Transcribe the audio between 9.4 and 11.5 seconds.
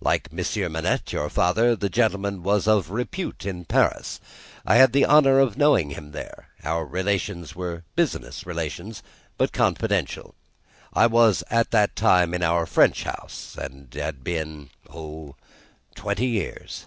confidential. I was